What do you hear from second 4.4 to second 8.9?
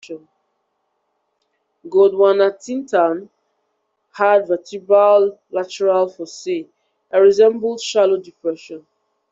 vertebral lateral fossae that resembled shallow depressions.